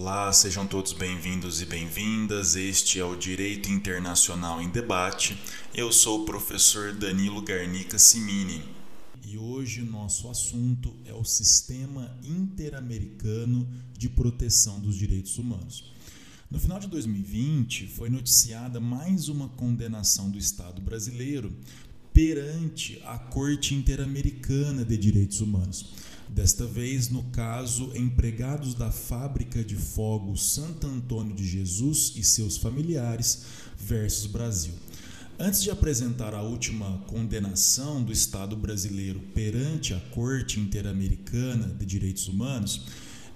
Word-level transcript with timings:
Olá, 0.00 0.32
sejam 0.32 0.64
todos 0.64 0.92
bem-vindos 0.92 1.60
e 1.60 1.66
bem-vindas. 1.66 2.54
Este 2.54 3.00
é 3.00 3.04
o 3.04 3.16
Direito 3.16 3.68
Internacional 3.68 4.62
em 4.62 4.68
Debate. 4.68 5.36
Eu 5.74 5.90
sou 5.90 6.22
o 6.22 6.24
professor 6.24 6.92
Danilo 6.92 7.42
Garnica 7.42 7.98
Simini. 7.98 8.62
E 9.26 9.36
hoje 9.36 9.82
o 9.82 9.84
nosso 9.84 10.30
assunto 10.30 10.94
é 11.04 11.12
o 11.12 11.24
Sistema 11.24 12.16
Interamericano 12.22 13.68
de 13.98 14.08
Proteção 14.08 14.78
dos 14.78 14.94
Direitos 14.94 15.36
Humanos. 15.36 15.92
No 16.48 16.60
final 16.60 16.78
de 16.78 16.86
2020, 16.86 17.88
foi 17.88 18.08
noticiada 18.08 18.78
mais 18.78 19.28
uma 19.28 19.48
condenação 19.48 20.30
do 20.30 20.38
Estado 20.38 20.80
brasileiro 20.80 21.52
perante 22.14 23.02
a 23.04 23.18
Corte 23.18 23.74
Interamericana 23.74 24.84
de 24.84 24.96
Direitos 24.96 25.40
Humanos. 25.40 25.92
Desta 26.30 26.66
vez, 26.66 27.08
no 27.08 27.24
caso, 27.24 27.90
empregados 27.96 28.74
da 28.74 28.90
fábrica 28.90 29.64
de 29.64 29.74
fogos 29.74 30.52
Santo 30.52 30.86
Antônio 30.86 31.34
de 31.34 31.46
Jesus 31.46 32.12
e 32.16 32.22
seus 32.22 32.56
familiares 32.56 33.42
versus 33.76 34.26
Brasil. 34.26 34.72
Antes 35.40 35.62
de 35.62 35.70
apresentar 35.70 36.34
a 36.34 36.42
última 36.42 36.98
condenação 37.06 38.02
do 38.02 38.12
Estado 38.12 38.56
brasileiro 38.56 39.20
perante 39.34 39.94
a 39.94 40.00
Corte 40.10 40.58
Interamericana 40.58 41.68
de 41.68 41.86
Direitos 41.86 42.26
Humanos, 42.26 42.86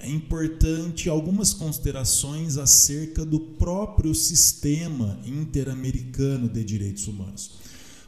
é 0.00 0.10
importante 0.10 1.08
algumas 1.08 1.54
considerações 1.54 2.56
acerca 2.56 3.24
do 3.24 3.38
próprio 3.38 4.12
sistema 4.16 5.16
interamericano 5.24 6.48
de 6.48 6.64
direitos 6.64 7.06
humanos. 7.06 7.61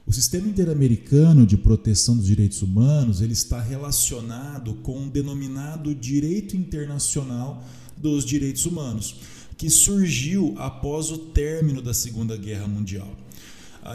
O 0.07 0.13
sistema 0.13 0.47
interamericano 0.47 1.47
de 1.47 1.57
proteção 1.57 2.15
dos 2.15 2.27
direitos 2.27 2.61
humanos 2.61 3.23
ele 3.23 3.33
está 3.33 3.59
relacionado 3.59 4.75
com 4.83 5.07
o 5.07 5.11
denominado 5.11 5.95
direito 5.95 6.55
internacional 6.55 7.65
dos 7.97 8.23
direitos 8.23 8.67
humanos, 8.67 9.17
que 9.57 9.71
surgiu 9.71 10.55
após 10.59 11.11
o 11.11 11.17
término 11.17 11.81
da 11.81 11.95
Segunda 11.95 12.37
Guerra 12.37 12.69
Mundial. 12.69 13.11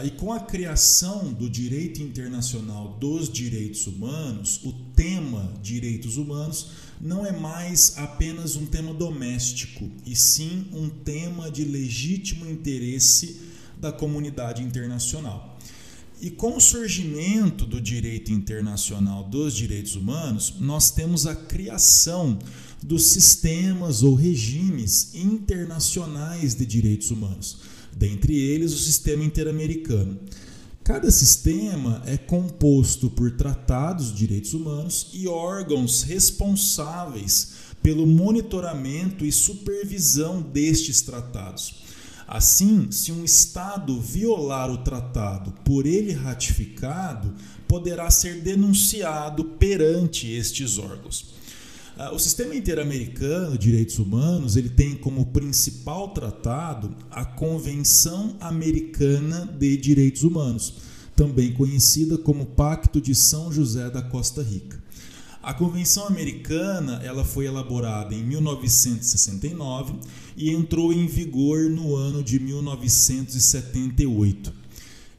E 0.04 0.10
com 0.10 0.32
a 0.32 0.40
criação 0.40 1.32
do 1.32 1.48
direito 1.48 2.02
internacional 2.02 2.96
dos 3.00 3.28
direitos 3.28 3.86
humanos, 3.86 4.60
o 4.64 4.72
tema 4.96 5.52
direitos 5.62 6.16
humanos 6.16 6.70
não 7.00 7.24
é 7.24 7.30
mais 7.30 7.94
apenas 7.96 8.56
um 8.56 8.66
tema 8.66 8.92
doméstico, 8.92 9.88
e 10.04 10.16
sim 10.16 10.66
um 10.72 10.88
tema 10.88 11.48
de 11.52 11.64
legítimo 11.64 12.50
interesse 12.50 13.40
da 13.80 13.92
comunidade 13.92 14.60
internacional. 14.60 15.49
E 16.20 16.30
com 16.30 16.56
o 16.56 16.60
surgimento 16.60 17.64
do 17.64 17.80
direito 17.80 18.30
internacional 18.30 19.24
dos 19.24 19.54
direitos 19.54 19.96
humanos, 19.96 20.54
nós 20.60 20.90
temos 20.90 21.26
a 21.26 21.34
criação 21.34 22.38
dos 22.82 23.06
sistemas 23.06 24.02
ou 24.02 24.14
regimes 24.14 25.14
internacionais 25.14 26.54
de 26.54 26.66
direitos 26.66 27.10
humanos, 27.10 27.58
dentre 27.96 28.38
eles 28.38 28.74
o 28.74 28.78
sistema 28.78 29.24
interamericano. 29.24 30.20
Cada 30.84 31.10
sistema 31.10 32.02
é 32.04 32.18
composto 32.18 33.08
por 33.08 33.30
tratados 33.30 34.08
de 34.08 34.18
direitos 34.18 34.52
humanos 34.52 35.08
e 35.14 35.26
órgãos 35.26 36.02
responsáveis 36.02 37.52
pelo 37.82 38.06
monitoramento 38.06 39.24
e 39.24 39.32
supervisão 39.32 40.42
destes 40.42 41.00
tratados. 41.00 41.89
Assim, 42.32 42.92
se 42.92 43.10
um 43.10 43.24
Estado 43.24 44.00
violar 44.00 44.70
o 44.70 44.78
tratado 44.78 45.50
por 45.64 45.84
ele 45.84 46.12
ratificado, 46.12 47.34
poderá 47.66 48.08
ser 48.08 48.40
denunciado 48.40 49.42
perante 49.42 50.30
estes 50.30 50.78
órgãos. 50.78 51.34
Ah, 51.98 52.14
o 52.14 52.20
sistema 52.20 52.54
interamericano 52.54 53.58
de 53.58 53.58
direitos 53.58 53.98
humanos 53.98 54.54
ele 54.54 54.68
tem 54.68 54.94
como 54.94 55.26
principal 55.26 56.10
tratado 56.10 56.94
a 57.10 57.24
Convenção 57.24 58.36
Americana 58.40 59.52
de 59.58 59.76
Direitos 59.76 60.22
Humanos, 60.22 60.74
também 61.16 61.52
conhecida 61.52 62.16
como 62.16 62.46
Pacto 62.46 63.00
de 63.00 63.12
São 63.12 63.50
José 63.50 63.90
da 63.90 64.02
Costa 64.02 64.40
Rica. 64.40 64.80
A 65.42 65.54
Convenção 65.54 66.06
Americana 66.06 67.00
ela 67.02 67.24
foi 67.24 67.46
elaborada 67.46 68.14
em 68.14 68.22
1969 68.22 69.94
e 70.40 70.50
entrou 70.50 70.92
em 70.92 71.06
vigor 71.06 71.68
no 71.68 71.94
ano 71.94 72.20
de 72.22 72.40
1978. 72.40 74.52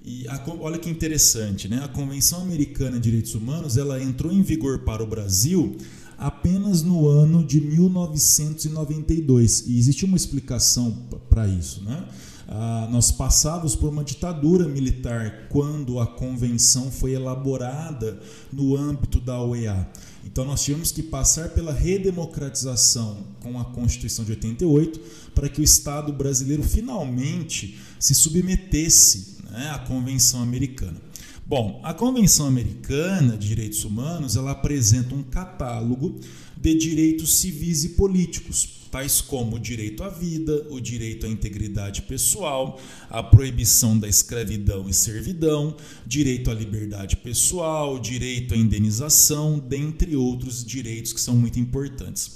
E 0.04 0.28
a, 0.28 0.44
olha 0.60 0.80
que 0.80 0.90
interessante, 0.90 1.68
né? 1.68 1.80
A 1.84 1.88
Convenção 1.88 2.42
Americana 2.42 2.94
de 2.94 3.02
Direitos 3.04 3.36
Humanos 3.36 3.78
ela 3.78 4.02
entrou 4.02 4.34
em 4.34 4.42
vigor 4.42 4.80
para 4.80 5.04
o 5.04 5.08
Brasil 5.08 5.78
apenas 6.18 6.82
no 6.82 7.08
ano 7.08 7.46
de 7.46 7.62
1992 7.62 9.66
e 9.68 9.78
existe 9.78 10.04
uma 10.06 10.18
explicação 10.18 10.98
para 11.30 11.48
isso, 11.48 11.84
né? 11.84 12.04
Ah, 12.48 12.90
nós 12.92 13.12
passávamos 13.12 13.76
por 13.76 13.90
uma 13.90 14.04
ditadura 14.04 14.68
militar 14.68 15.48
quando 15.50 16.00
a 16.00 16.08
convenção 16.08 16.90
foi 16.92 17.14
elaborada 17.14 18.20
no 18.52 18.76
âmbito 18.76 19.22
da 19.22 19.40
OEA. 19.42 19.88
Então 20.26 20.46
nós 20.46 20.64
tivemos 20.64 20.92
que 20.92 21.04
passar 21.04 21.50
pela 21.50 21.74
redemocratização 21.74 23.26
com 23.42 23.60
a 23.60 23.66
Constituição 23.66 24.24
de 24.24 24.32
88 24.32 25.00
para 25.34 25.50
que 25.50 25.62
o 25.62 25.64
Estado 25.64 26.14
brasileiro 26.14 26.64
finalmente 26.64 27.80
se 28.00 28.14
submetesse 28.14 29.38
né, 29.50 29.70
à 29.72 29.80
Convenção 29.80 30.42
Americana. 30.42 30.98
Bom, 31.46 31.82
a 31.84 31.94
Convenção 31.94 32.48
Americana 32.48 33.38
de 33.38 33.48
Direitos 33.48 33.84
Humanos 33.84 34.36
ela 34.36 34.52
apresenta 34.52 35.14
um 35.14 35.24
catálogo 35.24 36.20
de 36.56 36.76
direitos 36.76 37.40
civis 37.40 37.84
e 37.84 37.90
políticos 37.90 38.81
tais 38.92 39.22
como 39.22 39.56
o 39.56 39.60
direito 39.60 40.04
à 40.04 40.10
vida, 40.10 40.68
o 40.70 40.82
direito 40.82 41.26
à 41.26 41.30
integridade 41.30 42.02
pessoal, 42.02 42.80
a 43.10 43.24
proibição 43.24 43.98
da 43.98 44.08
escravidão 44.08 44.90
e 44.90 44.94
servidão, 44.94 45.76
direito 46.06 46.52
à 46.52 46.54
liberdade 46.54 47.16
pessoal, 47.16 47.98
direito 47.98 48.54
à 48.54 48.58
indenização, 48.58 49.58
dentre 49.58 50.16
outros 50.16 50.64
direitos 50.64 51.14
que 51.14 51.22
são 51.22 51.36
muito 51.36 51.58
importantes. 51.58 52.32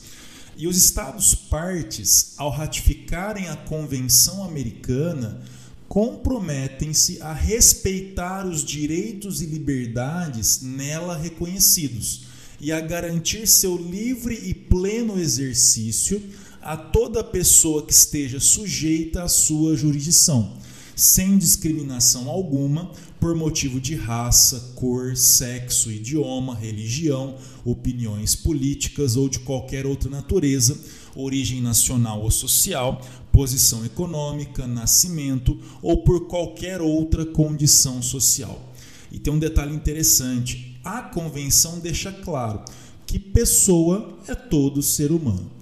E 0.57 0.67
os 0.67 0.77
Estados 0.77 1.35
partes, 1.35 2.33
ao 2.37 2.49
ratificarem 2.49 3.49
a 3.49 3.57
Convenção 3.57 4.41
Americana, 4.45 5.41
comprometem-se 5.89 7.21
a 7.21 7.33
respeitar 7.33 8.47
os 8.47 8.63
direitos 8.63 9.41
e 9.41 9.45
liberdades 9.45 10.61
nela 10.61 11.17
reconhecidos 11.17 12.23
e 12.59 12.71
a 12.71 12.79
garantir 12.79 13.47
seu 13.47 13.75
livre 13.75 14.35
e 14.43 14.53
pleno 14.53 15.19
exercício 15.19 16.21
a 16.65 16.75
toda 16.75 17.23
pessoa 17.23 17.83
que 17.83 17.93
esteja 17.93 18.39
sujeita 18.39 19.21
à 19.21 19.27
sua 19.27 19.77
jurisdição, 19.77 20.53
sem 20.95 21.37
discriminação 21.37 22.27
alguma 22.27 22.91
por 23.19 23.35
motivo 23.35 23.79
de 23.79 23.93
raça, 23.93 24.73
cor, 24.73 25.15
sexo, 25.15 25.91
idioma, 25.91 26.55
religião, 26.55 27.35
opiniões 27.63 28.35
políticas 28.35 29.15
ou 29.15 29.29
de 29.29 29.37
qualquer 29.39 29.85
outra 29.85 30.09
natureza, 30.09 30.75
origem 31.15 31.61
nacional 31.61 32.23
ou 32.23 32.31
social, 32.31 32.99
posição 33.31 33.85
econômica, 33.85 34.65
nascimento 34.65 35.59
ou 35.83 35.97
por 35.97 36.27
qualquer 36.27 36.81
outra 36.81 37.27
condição 37.27 38.01
social. 38.01 38.73
E 39.11 39.19
tem 39.19 39.31
um 39.31 39.37
detalhe 39.37 39.75
interessante: 39.75 40.79
a 40.83 41.03
convenção 41.03 41.77
deixa 41.77 42.11
claro 42.11 42.65
que 43.05 43.19
pessoa 43.19 44.17
é 44.27 44.33
todo 44.33 44.81
ser 44.81 45.11
humano. 45.11 45.54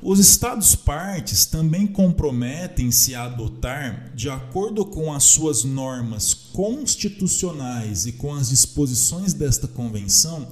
Os 0.00 0.20
Estados 0.20 0.76
partes 0.76 1.44
também 1.44 1.84
comprometem-se 1.84 3.16
a 3.16 3.24
adotar, 3.24 4.12
de 4.14 4.30
acordo 4.30 4.84
com 4.84 5.12
as 5.12 5.24
suas 5.24 5.64
normas 5.64 6.32
constitucionais 6.34 8.06
e 8.06 8.12
com 8.12 8.32
as 8.32 8.50
disposições 8.50 9.34
desta 9.34 9.66
convenção, 9.66 10.46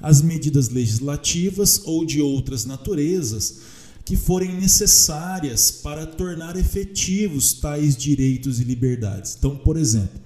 as 0.00 0.22
medidas 0.22 0.68
legislativas 0.68 1.82
ou 1.84 2.04
de 2.04 2.20
outras 2.20 2.64
naturezas 2.64 3.60
que 4.04 4.16
forem 4.16 4.54
necessárias 4.54 5.70
para 5.70 6.06
tornar 6.06 6.56
efetivos 6.56 7.54
tais 7.54 7.96
direitos 7.96 8.60
e 8.60 8.64
liberdades. 8.64 9.34
Então, 9.36 9.56
por 9.56 9.76
exemplo, 9.76 10.20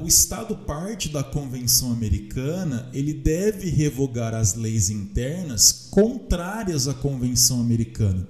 o 0.00 0.06
Estado 0.06 0.54
parte 0.54 1.08
da 1.08 1.24
Convenção 1.24 1.92
Americana, 1.92 2.88
ele 2.92 3.12
deve 3.12 3.68
revogar 3.68 4.34
as 4.34 4.54
leis 4.54 4.90
internas 4.90 5.88
contrárias 5.90 6.86
à 6.86 6.94
Convenção 6.94 7.60
Americana. 7.60 8.26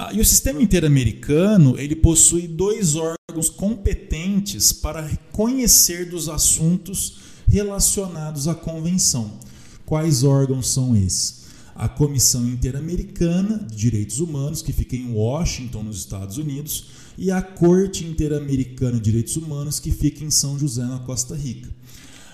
Ah, 0.00 0.12
e 0.12 0.20
o 0.20 0.24
sistema 0.24 0.62
interamericano 0.62 1.76
ele 1.76 1.96
possui 1.96 2.46
dois 2.46 2.94
órgãos 2.94 3.50
competentes 3.50 4.72
para 4.72 5.00
reconhecer 5.00 6.08
dos 6.08 6.28
assuntos 6.28 7.18
relacionados 7.48 8.46
à 8.46 8.54
convenção. 8.54 9.40
Quais 9.84 10.22
órgãos 10.22 10.68
são 10.68 10.96
esses? 10.96 11.48
A 11.74 11.88
Comissão 11.88 12.46
Interamericana 12.46 13.66
de 13.68 13.76
Direitos 13.76 14.20
Humanos, 14.20 14.62
que 14.62 14.72
fica 14.72 14.94
em 14.94 15.12
Washington, 15.12 15.82
nos 15.82 15.98
Estados 15.98 16.36
Unidos, 16.36 16.86
e 17.18 17.32
a 17.32 17.42
Corte 17.42 18.06
Interamericana 18.06 18.92
de 18.92 19.00
Direitos 19.00 19.36
Humanos, 19.36 19.80
que 19.80 19.90
fica 19.90 20.24
em 20.24 20.30
São 20.30 20.56
José, 20.56 20.84
na 20.84 21.00
Costa 21.00 21.34
Rica. 21.34 21.68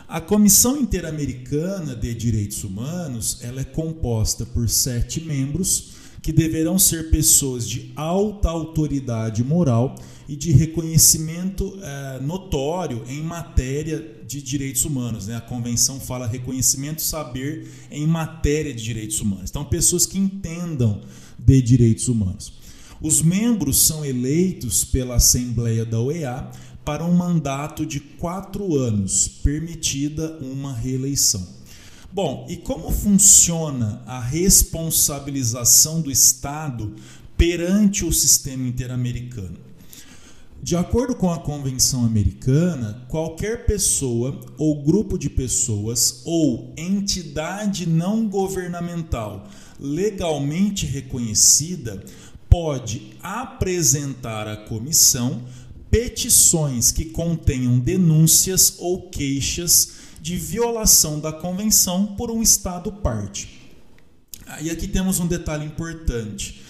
A 0.06 0.20
Comissão 0.20 0.76
Interamericana 0.76 1.96
de 1.96 2.14
Direitos 2.14 2.62
Humanos 2.62 3.38
ela 3.40 3.62
é 3.62 3.64
composta 3.64 4.44
por 4.44 4.69
sete 4.69 5.22
membros 5.22 5.94
que 6.20 6.32
deverão 6.32 6.78
ser 6.78 7.10
pessoas 7.10 7.66
de 7.66 7.92
alta 7.96 8.50
autoridade 8.50 9.42
moral 9.42 9.96
e 10.28 10.36
de 10.36 10.52
reconhecimento 10.52 11.78
é, 11.82 12.20
notório 12.20 13.02
em 13.08 13.22
matéria 13.22 14.22
de 14.26 14.42
direitos 14.42 14.84
humanos. 14.84 15.26
Né? 15.26 15.36
A 15.36 15.40
convenção 15.40 15.98
fala 15.98 16.26
reconhecimento 16.26 17.00
saber 17.00 17.69
em 17.90 18.06
matéria 18.06 18.72
de 18.72 18.82
direitos 18.82 19.20
humanos. 19.20 19.50
Então, 19.50 19.64
pessoas 19.64 20.06
que 20.06 20.19
entendam 20.19 21.00
de 21.38 21.60
direitos 21.62 22.08
humanos. 22.08 22.63
Os 23.00 23.23
membros 23.23 23.87
são 23.87 24.05
eleitos 24.05 24.85
pela 24.85 25.17
Assembleia 25.17 25.85
da 25.85 26.00
OEA 26.00 26.50
para 26.85 27.05
um 27.05 27.14
mandato 27.14 27.87
de 27.87 27.99
quatro 27.99 28.76
anos, 28.76 29.26
permitida 29.43 30.38
uma 30.41 30.73
reeleição. 30.73 31.46
Bom, 32.12 32.46
e 32.49 32.56
como 32.56 32.91
funciona 32.91 34.02
a 34.06 34.20
responsabilização 34.20 36.00
do 36.00 36.11
Estado 36.11 36.94
perante 37.37 38.05
o 38.05 38.12
sistema 38.12 38.69
interamericano? 38.69 39.56
De 40.62 40.76
acordo 40.76 41.14
com 41.14 41.31
a 41.31 41.38
Convenção 41.38 42.06
Americana, 42.06 43.05
qualquer 43.08 43.67
pessoa 43.67 44.41
ou 44.56 44.82
grupo 44.82 45.19
de 45.19 45.29
pessoas 45.29 46.23
ou 46.25 46.73
entidade 46.76 47.87
não 47.87 48.26
governamental 48.29 49.46
legalmente 49.79 50.87
reconhecida 50.87 52.02
pode 52.54 53.16
apresentar 53.20 54.46
à 54.46 54.56
comissão 54.56 55.42
petições 55.90 56.92
que 56.92 57.06
contenham 57.06 57.80
denúncias 57.80 58.76
ou 58.78 59.10
queixas 59.10 59.94
de 60.22 60.36
violação 60.36 61.18
da 61.18 61.32
convenção 61.32 62.14
por 62.14 62.30
um 62.30 62.40
Estado 62.40 62.92
parte. 62.92 63.72
E 64.62 64.70
aqui 64.70 64.86
temos 64.86 65.18
um 65.18 65.26
detalhe 65.26 65.66
importante. 65.66 66.62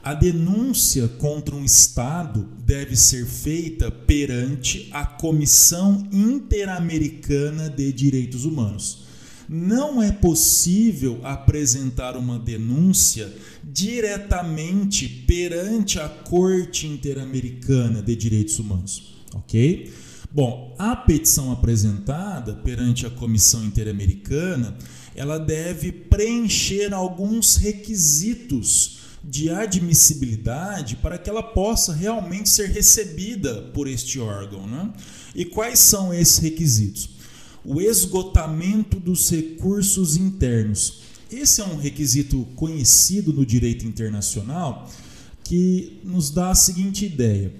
A 0.00 0.14
denúncia 0.14 1.08
contra 1.08 1.56
um 1.56 1.64
Estado 1.64 2.48
deve 2.64 2.94
ser 2.94 3.26
feita 3.26 3.90
perante 3.90 4.88
a 4.92 5.04
Comissão 5.04 6.06
Interamericana 6.12 7.68
de 7.68 7.92
Direitos 7.92 8.44
Humanos. 8.44 9.06
Não 9.48 10.02
é 10.02 10.10
possível 10.12 11.20
apresentar 11.22 12.16
uma 12.16 12.38
denúncia 12.38 13.32
diretamente 13.62 15.08
perante 15.26 15.98
a 15.98 16.08
Corte 16.08 16.86
Interamericana 16.86 18.02
de 18.02 18.16
Direitos 18.16 18.58
Humanos, 18.58 19.14
ok? 19.34 19.92
Bom, 20.30 20.74
a 20.78 20.96
petição 20.96 21.52
apresentada 21.52 22.54
perante 22.54 23.06
a 23.06 23.10
Comissão 23.10 23.64
Interamericana, 23.64 24.76
ela 25.14 25.38
deve 25.38 25.92
preencher 25.92 26.94
alguns 26.94 27.56
requisitos 27.56 29.02
de 29.22 29.50
admissibilidade 29.50 30.96
para 30.96 31.18
que 31.18 31.30
ela 31.30 31.42
possa 31.42 31.92
realmente 31.92 32.48
ser 32.48 32.70
recebida 32.70 33.70
por 33.74 33.86
este 33.86 34.18
órgão. 34.18 34.66
Né? 34.66 34.90
E 35.34 35.44
quais 35.44 35.78
são 35.78 36.12
esses 36.12 36.38
requisitos? 36.38 37.10
O 37.64 37.80
esgotamento 37.80 38.98
dos 38.98 39.30
recursos 39.30 40.16
internos. 40.16 41.00
Esse 41.30 41.60
é 41.60 41.64
um 41.64 41.76
requisito 41.76 42.46
conhecido 42.56 43.32
no 43.32 43.46
direito 43.46 43.86
internacional 43.86 44.90
que 45.44 46.00
nos 46.04 46.30
dá 46.30 46.50
a 46.50 46.54
seguinte 46.54 47.06
ideia. 47.06 47.54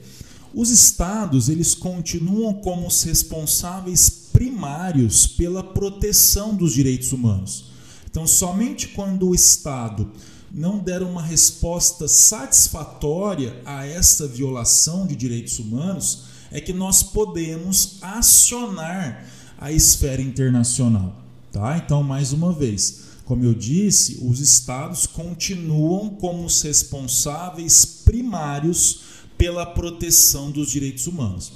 Os 0.54 0.70
estados, 0.70 1.48
eles 1.48 1.74
continuam 1.74 2.54
como 2.54 2.86
os 2.86 3.02
responsáveis 3.04 4.10
primários 4.32 5.26
pela 5.26 5.62
proteção 5.62 6.54
dos 6.54 6.74
direitos 6.74 7.12
humanos. 7.12 7.66
Então, 8.10 8.26
somente 8.26 8.88
quando 8.88 9.28
o 9.28 9.34
estado 9.34 10.10
não 10.50 10.78
der 10.78 11.02
uma 11.02 11.22
resposta 11.22 12.06
satisfatória 12.06 13.62
a 13.64 13.86
esta 13.86 14.26
violação 14.26 15.06
de 15.06 15.16
direitos 15.16 15.58
humanos, 15.58 16.24
é 16.50 16.60
que 16.60 16.72
nós 16.72 17.02
podemos 17.02 17.96
acionar 18.02 19.26
a 19.62 19.70
esfera 19.70 20.20
internacional, 20.20 21.22
tá? 21.52 21.78
Então, 21.78 22.02
mais 22.02 22.32
uma 22.32 22.52
vez, 22.52 23.02
como 23.24 23.44
eu 23.44 23.54
disse, 23.54 24.18
os 24.20 24.40
estados 24.40 25.06
continuam 25.06 26.10
como 26.10 26.44
os 26.44 26.60
responsáveis 26.62 27.84
primários 28.04 29.02
pela 29.38 29.64
proteção 29.64 30.50
dos 30.50 30.68
direitos 30.68 31.06
humanos. 31.06 31.52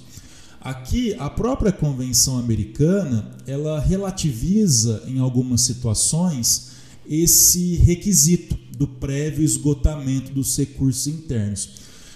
Aqui, 0.61 1.17
a 1.19 1.29
própria 1.29 1.73
Convenção 1.73 2.39
Americana, 2.39 3.37
ela 3.45 3.81
relativiza 3.81 5.03
em 5.09 5.19
algumas 5.19 5.63
situações 5.63 6.69
esse 7.09 7.75
requisito 7.75 8.57
do 8.79 8.87
prévio 8.87 9.45
esgotamento 9.45 10.33
dos 10.33 10.57
recursos 10.57 11.09
internos. 11.09 11.71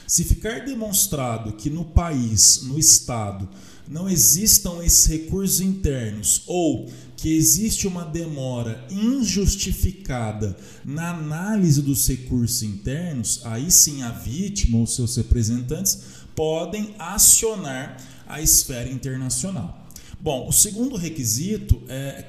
Se 0.06 0.22
ficar 0.22 0.64
demonstrado 0.64 1.52
que 1.54 1.68
no 1.68 1.84
país, 1.84 2.60
no 2.62 2.78
Estado, 2.78 3.48
não 3.90 4.08
existam 4.08 4.84
esses 4.84 5.04
recursos 5.06 5.60
internos 5.60 6.44
ou 6.46 6.88
que 7.16 7.36
existe 7.36 7.88
uma 7.88 8.04
demora 8.04 8.86
injustificada 8.88 10.56
na 10.84 11.10
análise 11.10 11.82
dos 11.82 12.06
recursos 12.06 12.62
internos, 12.62 13.42
aí 13.44 13.68
sim 13.70 14.02
a 14.02 14.10
vítima 14.10 14.78
ou 14.78 14.86
seus 14.86 15.16
representantes 15.16 15.98
podem 16.36 16.94
acionar 16.98 17.96
a 18.26 18.40
esfera 18.40 18.88
internacional. 18.88 19.86
Bom, 20.20 20.48
o 20.48 20.52
segundo 20.52 20.96
requisito, 20.96 21.82
é, 21.88 22.24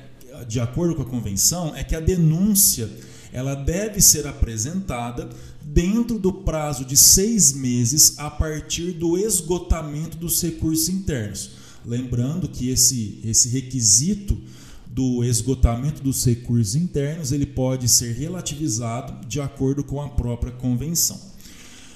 de 0.47 0.59
acordo 0.59 0.95
com 0.95 1.03
a 1.03 1.05
convenção, 1.05 1.75
é 1.75 1.83
que 1.83 1.95
a 1.95 1.99
denúncia 1.99 2.89
ela 3.31 3.55
deve 3.55 4.01
ser 4.01 4.27
apresentada 4.27 5.29
dentro 5.61 6.19
do 6.19 6.33
prazo 6.33 6.83
de 6.83 6.97
seis 6.97 7.53
meses 7.53 8.17
a 8.17 8.29
partir 8.29 8.91
do 8.91 9.17
esgotamento 9.17 10.17
dos 10.17 10.41
recursos 10.41 10.89
internos. 10.89 11.51
Lembrando 11.85 12.47
que 12.47 12.69
esse, 12.69 13.19
esse 13.23 13.49
requisito 13.49 14.37
do 14.85 15.23
esgotamento 15.23 16.03
dos 16.03 16.25
recursos 16.25 16.75
internos 16.75 17.31
ele 17.31 17.45
pode 17.45 17.87
ser 17.87 18.13
relativizado 18.13 19.25
de 19.25 19.39
acordo 19.39 19.83
com 19.83 20.01
a 20.01 20.09
própria 20.09 20.51
convenção. 20.51 21.19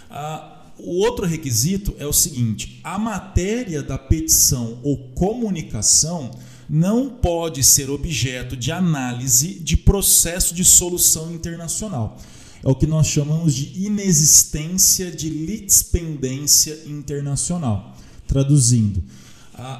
Ah, 0.09 0.71
o 0.77 0.99
outro 0.99 1.25
requisito 1.25 1.93
é 1.99 2.05
o 2.05 2.13
seguinte: 2.13 2.79
a 2.83 2.97
matéria 2.97 3.83
da 3.83 3.97
petição 3.97 4.79
ou 4.81 4.98
comunicação 5.10 6.31
não 6.69 7.10
pode 7.10 7.63
ser 7.63 7.89
objeto 7.89 8.57
de 8.57 8.72
análise 8.72 9.55
de 9.55 9.77
processo 9.77 10.53
de 10.53 10.63
solução 10.63 11.34
internacional. 11.34 12.17
É 12.63 12.69
o 12.69 12.75
que 12.75 12.88
nós 12.88 13.07
chamamos 13.07 13.53
de 13.53 13.86
inexistência 13.86 15.12
de 15.12 15.29
litispendência 15.29 16.79
internacional. 16.88 17.95
Traduzindo, 18.27 19.03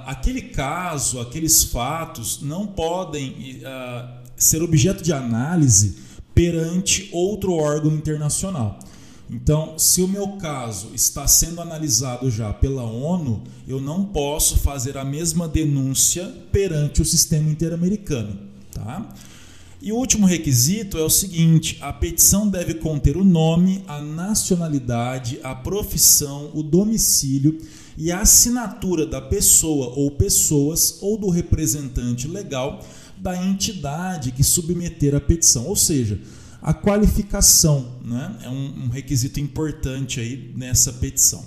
aquele 0.06 0.42
caso, 0.42 1.20
aqueles 1.20 1.64
fatos 1.64 2.42
não 2.42 2.68
podem 2.68 3.62
ser 4.38 4.62
objeto 4.62 5.04
de 5.04 5.12
análise 5.12 5.98
perante 6.36 7.10
outro 7.12 7.54
órgão 7.54 7.92
internacional. 7.94 8.78
Então, 9.36 9.78
se 9.78 10.02
o 10.02 10.08
meu 10.08 10.30
caso 10.38 10.92
está 10.94 11.28
sendo 11.28 11.60
analisado 11.60 12.32
já 12.32 12.54
pela 12.54 12.84
ONU, 12.84 13.44
eu 13.68 13.82
não 13.82 14.06
posso 14.06 14.58
fazer 14.58 14.98
a 14.98 15.04
mesma 15.04 15.46
denúncia 15.46 16.24
perante 16.54 17.02
o 17.02 17.06
sistema 17.06 17.50
interamericano, 17.50 18.40
tá? 18.72 19.14
E 19.82 19.92
o 19.92 19.98
último 19.98 20.26
requisito 20.26 20.98
é 20.98 21.04
o 21.04 21.10
seguinte: 21.10 21.78
a 21.82 21.92
petição 21.92 22.48
deve 22.48 22.76
conter 22.76 23.18
o 23.18 23.26
nome, 23.26 23.84
a 23.90 24.00
nacionalidade, 24.02 25.38
a 25.44 25.54
profissão, 25.54 26.50
o 26.54 26.64
domicílio 26.64 27.60
e 27.98 28.14
a 28.14 28.22
assinatura 28.22 29.06
da 29.06 29.20
pessoa 29.20 29.88
ou 29.98 30.12
pessoas 30.12 30.98
ou 31.02 31.18
do 31.18 31.30
representante 31.30 32.26
legal 32.26 32.82
da 33.18 33.46
entidade 33.46 34.32
que 34.32 34.46
submeter 34.46 35.14
a 35.14 35.20
petição. 35.20 35.68
Ou 35.68 35.76
seja, 35.76 36.22
a 36.66 36.74
qualificação 36.74 37.92
né? 38.04 38.38
é 38.42 38.50
um, 38.50 38.86
um 38.86 38.90
requisito 38.90 39.40
importante 39.40 40.20
aí 40.20 40.52
nessa 40.58 40.92
petição. 40.94 41.46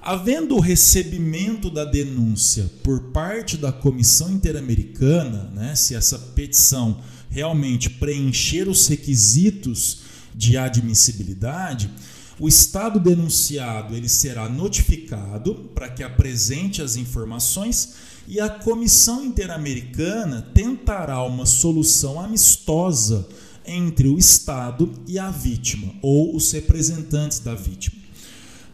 Havendo 0.00 0.56
o 0.56 0.58
recebimento 0.58 1.68
da 1.68 1.84
denúncia 1.84 2.70
por 2.82 3.10
parte 3.12 3.58
da 3.58 3.70
Comissão 3.70 4.32
Interamericana, 4.32 5.50
né, 5.54 5.74
se 5.74 5.94
essa 5.94 6.18
petição 6.18 6.98
realmente 7.28 7.90
preencher 7.90 8.70
os 8.70 8.88
requisitos 8.88 9.98
de 10.34 10.56
admissibilidade, 10.56 11.90
o 12.40 12.48
estado 12.48 12.98
denunciado 12.98 13.94
ele 13.94 14.08
será 14.08 14.48
notificado 14.48 15.70
para 15.74 15.90
que 15.90 16.02
apresente 16.02 16.80
as 16.80 16.96
informações 16.96 17.96
e 18.26 18.40
a 18.40 18.48
Comissão 18.48 19.26
Interamericana 19.26 20.40
tentará 20.54 21.22
uma 21.22 21.44
solução 21.44 22.18
amistosa 22.18 23.28
entre 23.66 24.08
o 24.08 24.18
Estado 24.18 24.92
e 25.06 25.18
a 25.18 25.30
vítima 25.30 25.94
ou 26.02 26.34
os 26.34 26.50
representantes 26.52 27.38
da 27.38 27.54
vítima. 27.54 28.02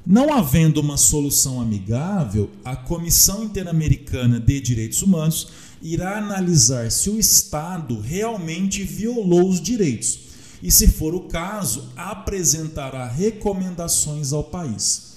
Não 0.07 0.33
havendo 0.33 0.81
uma 0.81 0.97
solução 0.97 1.61
amigável, 1.61 2.51
a 2.65 2.75
Comissão 2.75 3.45
Interamericana 3.45 4.41
de 4.41 4.61
Direitos 4.61 5.03
Humanos 5.03 5.49
irá 5.83 6.17
analisar 6.19 6.91
se 6.91 7.11
o 7.11 7.19
Estado 7.19 8.01
realmente 8.01 8.83
violou 8.85 9.49
os 9.49 9.61
direitos 9.61 10.19
e, 10.63 10.73
se 10.73 10.89
for 10.89 11.15
o 11.15 11.21
caso, 11.21 11.93
apresentará 11.95 13.07
recomendações 13.07 14.33
ao 14.33 14.45
país. 14.45 15.09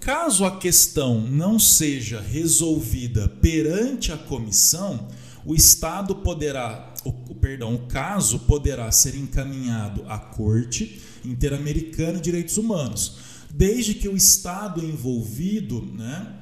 Caso 0.00 0.44
a 0.44 0.56
questão 0.56 1.20
não 1.20 1.58
seja 1.58 2.20
resolvida 2.20 3.28
perante 3.28 4.10
a 4.10 4.16
comissão, 4.16 5.06
o 5.44 5.54
Estado 5.54 6.14
poderá, 6.14 6.87
o, 7.04 7.34
perdão, 7.34 7.74
o 7.74 7.86
caso 7.86 8.40
poderá 8.40 8.90
ser 8.90 9.14
encaminhado 9.14 10.04
à 10.08 10.18
Corte 10.18 11.00
Interamericana 11.24 12.14
de 12.14 12.22
Direitos 12.22 12.56
Humanos, 12.56 13.16
desde 13.50 13.94
que 13.94 14.08
o 14.08 14.16
Estado 14.16 14.84
envolvido, 14.84 15.80
né, 15.96 16.34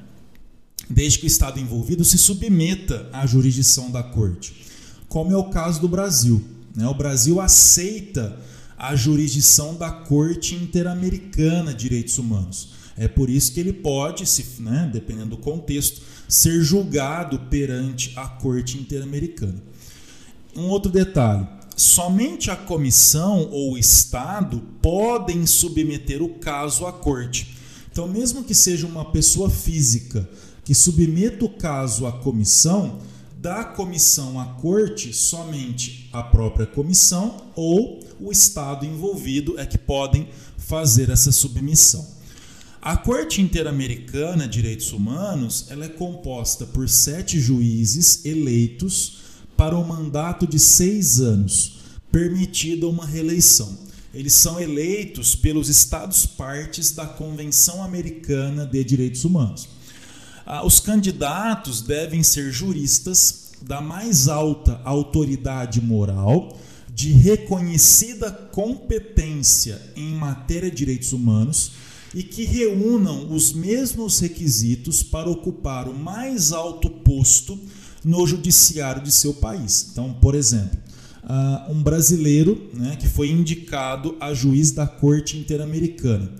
desde 0.88 1.18
que 1.18 1.26
o 1.26 1.28
Estado 1.28 1.60
envolvido 1.60 2.04
se 2.04 2.18
submeta 2.18 3.08
à 3.12 3.26
jurisdição 3.26 3.90
da 3.90 4.02
Corte, 4.02 4.64
como 5.08 5.32
é 5.32 5.36
o 5.36 5.50
caso 5.50 5.80
do 5.80 5.88
Brasil. 5.88 6.42
Né? 6.74 6.86
O 6.86 6.94
Brasil 6.94 7.40
aceita 7.40 8.38
a 8.76 8.94
jurisdição 8.94 9.74
da 9.74 9.90
Corte 9.90 10.54
Interamericana 10.54 11.72
de 11.72 11.88
Direitos 11.88 12.18
Humanos. 12.18 12.74
É 12.96 13.08
por 13.08 13.28
isso 13.28 13.52
que 13.52 13.60
ele 13.60 13.72
pode, 13.72 14.26
se, 14.26 14.60
né, 14.60 14.88
dependendo 14.92 15.30
do 15.30 15.36
contexto, 15.36 16.00
ser 16.28 16.62
julgado 16.62 17.38
perante 17.50 18.12
a 18.16 18.26
Corte 18.26 18.78
Interamericana. 18.78 19.62
Um 20.56 20.68
outro 20.68 20.90
detalhe: 20.90 21.46
somente 21.76 22.50
a 22.50 22.56
comissão 22.56 23.48
ou 23.50 23.72
o 23.72 23.78
Estado 23.78 24.60
podem 24.80 25.46
submeter 25.46 26.22
o 26.22 26.30
caso 26.30 26.86
à 26.86 26.92
Corte. 26.92 27.56
Então, 27.92 28.08
mesmo 28.08 28.44
que 28.44 28.54
seja 28.54 28.86
uma 28.86 29.06
pessoa 29.06 29.48
física 29.48 30.28
que 30.64 30.74
submeta 30.74 31.44
o 31.44 31.48
caso 31.48 32.06
à 32.06 32.12
comissão, 32.12 32.98
da 33.38 33.64
comissão 33.64 34.40
à 34.40 34.46
corte, 34.46 35.12
somente 35.12 36.10
a 36.12 36.22
própria 36.22 36.66
comissão 36.66 37.44
ou 37.54 38.00
o 38.18 38.32
Estado 38.32 38.84
envolvido 38.84 39.58
é 39.58 39.64
que 39.64 39.78
podem 39.78 40.28
fazer 40.58 41.10
essa 41.10 41.30
submissão. 41.30 42.04
A 42.82 42.96
Corte 42.96 43.40
Interamericana 43.40 44.48
de 44.48 44.60
Direitos 44.60 44.92
Humanos 44.92 45.66
ela 45.70 45.84
é 45.84 45.88
composta 45.88 46.66
por 46.66 46.88
sete 46.88 47.38
juízes 47.38 48.24
eleitos 48.24 49.25
para 49.56 49.76
um 49.76 49.84
mandato 49.84 50.46
de 50.46 50.58
seis 50.58 51.20
anos, 51.20 51.78
permitida 52.12 52.86
uma 52.86 53.06
reeleição. 53.06 53.76
Eles 54.12 54.32
são 54.32 54.60
eleitos 54.60 55.34
pelos 55.34 55.68
Estados 55.68 56.24
partes 56.24 56.92
da 56.92 57.06
Convenção 57.06 57.82
Americana 57.82 58.64
de 58.64 58.82
Direitos 58.82 59.24
Humanos. 59.24 59.68
Ah, 60.44 60.64
os 60.64 60.80
candidatos 60.80 61.82
devem 61.82 62.22
ser 62.22 62.50
juristas 62.52 63.52
da 63.62 63.80
mais 63.80 64.28
alta 64.28 64.80
autoridade 64.84 65.80
moral, 65.80 66.56
de 66.94 67.12
reconhecida 67.12 68.30
competência 68.30 69.80
em 69.94 70.14
matéria 70.14 70.70
de 70.70 70.76
direitos 70.76 71.12
humanos 71.12 71.72
e 72.14 72.22
que 72.22 72.44
reúnam 72.44 73.30
os 73.30 73.52
mesmos 73.52 74.18
requisitos 74.20 75.02
para 75.02 75.28
ocupar 75.28 75.88
o 75.88 75.94
mais 75.94 76.52
alto 76.52 76.88
posto 76.88 77.58
no 78.06 78.24
judiciário 78.24 79.02
de 79.02 79.10
seu 79.10 79.34
país. 79.34 79.88
Então, 79.90 80.14
por 80.14 80.36
exemplo, 80.36 80.78
uh, 81.24 81.72
um 81.72 81.82
brasileiro 81.82 82.70
né, 82.72 82.94
que 82.94 83.08
foi 83.08 83.30
indicado 83.30 84.16
a 84.20 84.32
juiz 84.32 84.70
da 84.70 84.86
Corte 84.86 85.36
Interamericana, 85.36 86.30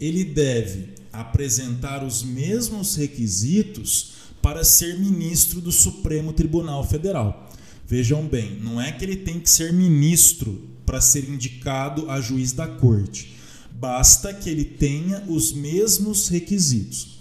ele 0.00 0.24
deve 0.24 0.94
apresentar 1.12 2.02
os 2.02 2.22
mesmos 2.22 2.96
requisitos 2.96 4.12
para 4.40 4.64
ser 4.64 4.98
ministro 4.98 5.60
do 5.60 5.70
Supremo 5.70 6.32
Tribunal 6.32 6.82
Federal. 6.88 7.50
Vejam 7.86 8.26
bem, 8.26 8.58
não 8.58 8.80
é 8.80 8.90
que 8.90 9.04
ele 9.04 9.16
tem 9.16 9.38
que 9.38 9.50
ser 9.50 9.74
ministro 9.74 10.70
para 10.86 11.02
ser 11.02 11.28
indicado 11.28 12.10
a 12.10 12.18
juiz 12.18 12.52
da 12.52 12.66
corte. 12.66 13.36
Basta 13.72 14.32
que 14.32 14.48
ele 14.48 14.64
tenha 14.64 15.22
os 15.28 15.52
mesmos 15.52 16.28
requisitos. 16.28 17.18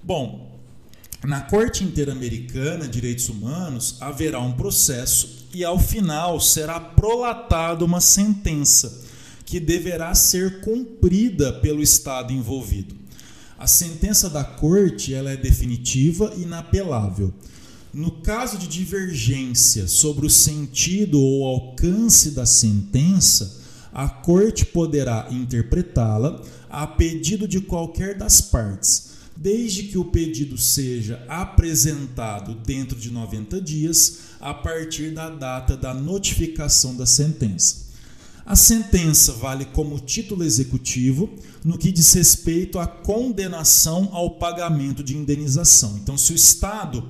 Bom, 0.00 0.55
na 1.24 1.40
Corte 1.40 1.82
Interamericana 1.82 2.84
de 2.84 2.90
Direitos 2.90 3.28
Humanos 3.28 3.96
haverá 4.00 4.40
um 4.40 4.52
processo 4.52 5.46
e 5.52 5.64
ao 5.64 5.78
final 5.78 6.40
será 6.40 6.78
prolatada 6.78 7.84
uma 7.84 8.00
sentença 8.00 9.04
que 9.44 9.58
deverá 9.58 10.14
ser 10.14 10.60
cumprida 10.60 11.52
pelo 11.52 11.82
Estado 11.82 12.32
envolvido. 12.32 12.94
A 13.58 13.66
sentença 13.66 14.28
da 14.28 14.44
corte 14.44 15.14
ela 15.14 15.30
é 15.30 15.36
definitiva 15.36 16.32
e 16.36 16.42
inapelável. 16.42 17.32
No 17.94 18.10
caso 18.10 18.58
de 18.58 18.66
divergência 18.66 19.88
sobre 19.88 20.26
o 20.26 20.30
sentido 20.30 21.18
ou 21.18 21.46
alcance 21.46 22.32
da 22.32 22.44
sentença, 22.44 23.62
a 23.94 24.06
corte 24.06 24.66
poderá 24.66 25.28
interpretá-la 25.30 26.42
a 26.68 26.86
pedido 26.86 27.48
de 27.48 27.62
qualquer 27.62 28.18
das 28.18 28.42
partes, 28.42 29.15
desde 29.36 29.84
que 29.84 29.98
o 29.98 30.04
pedido 30.06 30.56
seja 30.56 31.22
apresentado 31.28 32.54
dentro 32.54 32.98
de 32.98 33.10
90 33.10 33.60
dias 33.60 34.18
a 34.40 34.54
partir 34.54 35.12
da 35.12 35.28
data 35.28 35.76
da 35.76 35.92
notificação 35.92 36.96
da 36.96 37.04
sentença. 37.04 37.86
A 38.46 38.54
sentença 38.54 39.32
vale 39.32 39.64
como 39.64 39.98
título 39.98 40.44
executivo 40.44 41.28
no 41.64 41.76
que 41.76 41.90
diz 41.90 42.12
respeito 42.12 42.78
à 42.78 42.86
condenação 42.86 44.08
ao 44.12 44.38
pagamento 44.38 45.02
de 45.02 45.16
indenização. 45.16 45.98
Então, 46.00 46.16
se 46.16 46.32
o 46.32 46.36
Estado 46.36 47.08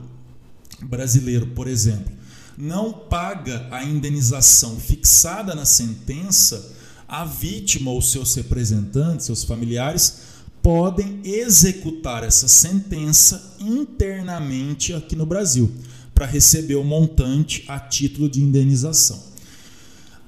brasileiro, 0.83 1.49
por 1.49 1.69
exemplo, 1.69 2.11
não 2.57 2.91
paga 2.91 3.69
a 3.71 3.85
indenização 3.85 4.81
fixada 4.81 5.55
na 5.55 5.67
sentença, 5.67 6.75
a 7.07 7.25
vítima 7.25 7.91
ou 7.91 8.01
seus 8.01 8.35
representantes, 8.35 9.27
seus 9.27 9.45
familiares, 9.45 10.26
podem 10.67 11.21
executar 11.23 12.25
essa 12.25 12.49
sentença 12.49 13.55
internamente 13.61 14.93
aqui 14.93 15.15
no 15.15 15.25
Brasil 15.25 15.73
para 16.13 16.27
receber 16.27 16.75
o 16.75 16.83
montante 16.83 17.65
a 17.69 17.79
título 17.79 18.29
de 18.29 18.43
indenização. 18.43 19.23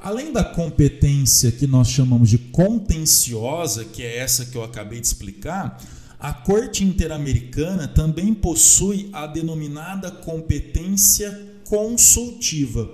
Além 0.00 0.32
da 0.32 0.44
competência 0.44 1.50
que 1.50 1.66
nós 1.66 1.90
chamamos 1.90 2.30
de 2.30 2.38
contenciosa, 2.38 3.84
que 3.84 4.00
é 4.04 4.18
essa 4.18 4.46
que 4.46 4.56
eu 4.56 4.62
acabei 4.62 5.00
de 5.00 5.08
explicar, 5.08 5.82
a 6.20 6.32
Corte 6.32 6.84
Interamericana 6.84 7.88
também 7.88 8.32
possui 8.32 9.10
a 9.12 9.26
denominada 9.26 10.08
competência 10.08 11.36
consultiva. 11.64 12.88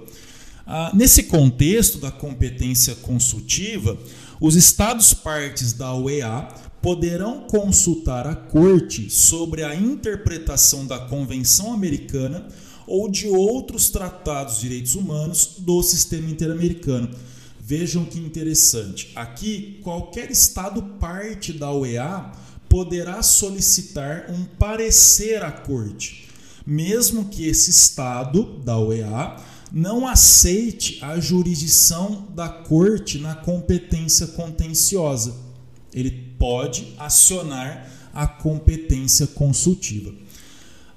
Ah, 0.66 0.92
nesse 0.94 1.24
contexto 1.24 1.98
da 1.98 2.10
competência 2.10 2.94
consultiva, 2.94 3.98
os 4.40 4.56
Estados 4.56 5.12
partes 5.12 5.74
da 5.74 5.92
OEA 5.92 6.48
poderão 6.84 7.46
consultar 7.48 8.26
a 8.26 8.36
Corte 8.36 9.08
sobre 9.08 9.64
a 9.64 9.74
interpretação 9.74 10.86
da 10.86 10.98
Convenção 10.98 11.72
Americana 11.72 12.46
ou 12.86 13.10
de 13.10 13.26
outros 13.26 13.88
tratados 13.88 14.56
de 14.56 14.68
direitos 14.68 14.94
humanos 14.94 15.54
do 15.60 15.82
sistema 15.82 16.28
interamericano. 16.28 17.08
Vejam 17.58 18.04
que 18.04 18.18
interessante. 18.18 19.10
Aqui, 19.16 19.80
qualquer 19.82 20.30
Estado 20.30 20.82
parte 21.00 21.54
da 21.54 21.72
OEA 21.72 22.32
poderá 22.68 23.22
solicitar 23.22 24.26
um 24.28 24.44
parecer 24.44 25.42
à 25.42 25.50
Corte, 25.50 26.28
mesmo 26.66 27.30
que 27.30 27.46
esse 27.46 27.70
Estado 27.70 28.58
da 28.62 28.78
OEA 28.78 29.36
não 29.72 30.06
aceite 30.06 30.98
a 31.00 31.18
jurisdição 31.18 32.28
da 32.34 32.50
Corte 32.50 33.16
na 33.16 33.34
competência 33.34 34.26
contenciosa. 34.26 35.34
Ele 35.94 36.23
pode 36.44 36.92
acionar 36.98 37.90
a 38.12 38.26
competência 38.26 39.26
consultiva. 39.28 40.12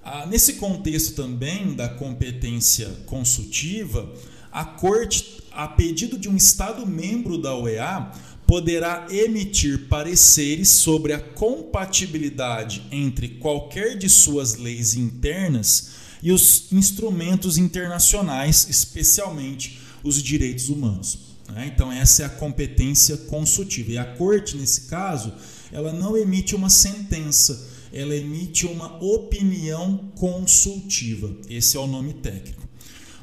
Ah, 0.03 0.25
nesse 0.25 0.55
contexto 0.55 1.15
também 1.15 1.73
da 1.73 1.87
competência 1.87 2.89
consultiva, 3.05 4.13
a 4.51 4.65
Corte, 4.65 5.41
a 5.53 5.65
pedido 5.65 6.17
de 6.19 6.27
um 6.27 6.35
Estado 6.35 6.85
membro 6.85 7.37
da 7.37 7.55
OEA, 7.55 8.11
poderá 8.45 9.07
emitir 9.09 9.87
pareceres 9.87 10.67
sobre 10.67 11.13
a 11.13 11.19
compatibilidade 11.19 12.83
entre 12.91 13.29
qualquer 13.29 13.97
de 13.97 14.09
suas 14.09 14.57
leis 14.57 14.95
internas 14.95 15.91
e 16.21 16.29
os 16.29 16.69
instrumentos 16.73 17.57
internacionais, 17.57 18.67
especialmente 18.69 19.79
os 20.03 20.21
direitos 20.21 20.67
humanos. 20.67 21.26
Né? 21.49 21.71
Então, 21.73 21.91
essa 21.91 22.23
é 22.23 22.25
a 22.25 22.29
competência 22.29 23.17
consultiva. 23.17 23.91
E 23.91 23.97
a 23.97 24.05
Corte, 24.05 24.57
nesse 24.57 24.81
caso, 24.81 25.33
ela 25.71 25.91
não 25.91 26.17
emite 26.17 26.55
uma 26.55 26.69
sentença 26.69 27.77
ela 27.91 28.15
emite 28.15 28.65
uma 28.65 29.01
opinião 29.03 30.11
consultiva. 30.15 31.35
Esse 31.49 31.77
é 31.77 31.79
o 31.79 31.87
nome 31.87 32.13
técnico. 32.13 32.67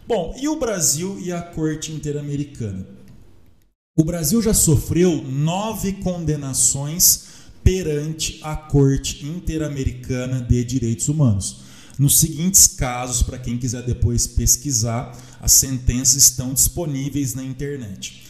Bom, 0.07 0.35
e 0.38 0.49
o 0.49 0.59
Brasil 0.59 1.19
e 1.21 1.33
a 1.33 1.40
Corte 1.40 1.93
Interamericana? 1.93 2.87
O 3.97 4.04
Brasil 4.04 4.43
já 4.43 4.52
sofreu 4.52 5.23
nove 5.23 5.95
condenações 5.95 7.25
perante 7.62 8.40
a 8.43 8.57
Corte 8.57 9.25
Interamericana 9.25 10.40
de 10.43 10.64
Direitos 10.64 11.09
Humanos. 11.09 11.63
Nos 11.98 12.18
seguintes 12.18 12.66
casos, 12.66 13.22
para 13.22 13.38
quem 13.38 13.56
quiser 13.56 13.82
depois 13.82 14.26
pesquisar, 14.26 15.16
as 15.40 15.52
sentenças 15.52 16.16
estão 16.16 16.52
disponíveis 16.52 17.34
na 17.34 17.44
internet. 17.44 18.24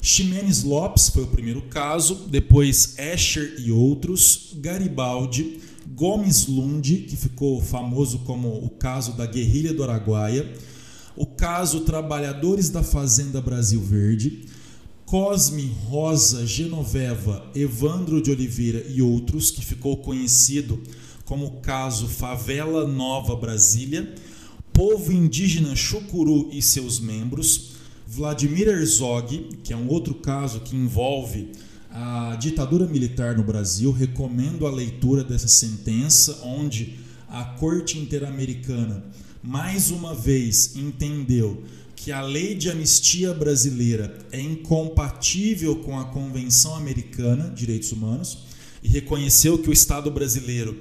Ximenes 0.00 0.62
Lopes 0.62 1.08
foi 1.08 1.24
o 1.24 1.28
primeiro 1.28 1.62
caso, 1.62 2.26
depois 2.28 2.94
Escher 2.98 3.56
e 3.58 3.72
outros, 3.72 4.50
Garibaldi, 4.56 5.60
Gomes 5.94 6.46
Lund, 6.46 7.06
que 7.08 7.16
ficou 7.16 7.60
famoso 7.62 8.20
como 8.20 8.48
o 8.48 8.68
caso 8.68 9.14
da 9.14 9.26
guerrilha 9.26 9.72
do 9.72 9.82
Araguaia, 9.82 10.52
o 11.16 11.26
caso 11.26 11.80
Trabalhadores 11.80 12.68
da 12.68 12.82
Fazenda 12.82 13.40
Brasil 13.40 13.80
Verde, 13.80 14.46
Cosme 15.04 15.74
Rosa 15.86 16.46
Genoveva, 16.46 17.50
Evandro 17.54 18.20
de 18.20 18.30
Oliveira 18.30 18.84
e 18.88 19.00
outros, 19.00 19.50
que 19.50 19.64
ficou 19.64 19.96
conhecido 19.96 20.80
como 21.28 21.44
o 21.44 21.60
caso 21.60 22.08
Favela 22.08 22.88
Nova 22.88 23.36
Brasília, 23.36 24.14
Povo 24.72 25.12
Indígena 25.12 25.76
Chucuru 25.76 26.48
e 26.50 26.62
seus 26.62 26.98
membros, 26.98 27.72
Vladimir 28.06 28.66
Herzog, 28.66 29.58
que 29.62 29.74
é 29.74 29.76
um 29.76 29.88
outro 29.88 30.14
caso 30.14 30.60
que 30.60 30.74
envolve 30.74 31.52
a 31.90 32.34
ditadura 32.40 32.86
militar 32.86 33.36
no 33.36 33.42
Brasil. 33.42 33.92
Recomendo 33.92 34.66
a 34.66 34.70
leitura 34.70 35.22
dessa 35.22 35.48
sentença, 35.48 36.40
onde 36.44 36.98
a 37.28 37.44
Corte 37.44 37.98
Interamericana 37.98 39.04
mais 39.42 39.90
uma 39.90 40.14
vez 40.14 40.76
entendeu 40.76 41.62
que 41.94 42.10
a 42.10 42.22
lei 42.22 42.54
de 42.54 42.70
anistia 42.70 43.34
brasileira 43.34 44.16
é 44.32 44.40
incompatível 44.40 45.76
com 45.76 46.00
a 46.00 46.06
Convenção 46.06 46.74
Americana 46.74 47.50
de 47.50 47.66
Direitos 47.66 47.92
Humanos 47.92 48.38
e 48.82 48.88
reconheceu 48.88 49.58
que 49.58 49.68
o 49.68 49.72
Estado 49.74 50.10
brasileiro 50.10 50.78